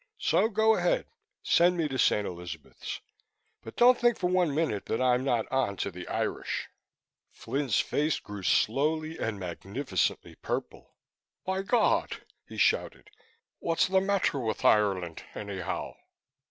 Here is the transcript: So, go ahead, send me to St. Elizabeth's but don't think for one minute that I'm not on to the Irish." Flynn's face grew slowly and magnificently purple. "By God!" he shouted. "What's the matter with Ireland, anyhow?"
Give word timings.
So, 0.17 0.49
go 0.49 0.77
ahead, 0.77 1.05
send 1.43 1.77
me 1.77 1.87
to 1.87 1.99
St. 1.99 2.25
Elizabeth's 2.25 3.01
but 3.61 3.75
don't 3.75 3.99
think 3.99 4.17
for 4.17 4.31
one 4.31 4.51
minute 4.55 4.87
that 4.87 4.99
I'm 4.99 5.23
not 5.23 5.45
on 5.51 5.77
to 5.77 5.91
the 5.91 6.07
Irish." 6.07 6.69
Flynn's 7.29 7.79
face 7.79 8.19
grew 8.19 8.41
slowly 8.41 9.19
and 9.19 9.39
magnificently 9.39 10.33
purple. 10.41 10.95
"By 11.45 11.61
God!" 11.61 12.23
he 12.47 12.57
shouted. 12.57 13.11
"What's 13.59 13.85
the 13.87 14.01
matter 14.01 14.39
with 14.39 14.65
Ireland, 14.65 15.21
anyhow?" 15.35 15.93